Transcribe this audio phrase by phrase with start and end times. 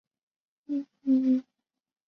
[0.03, 0.03] 治
[0.73, 1.45] 所即元上都。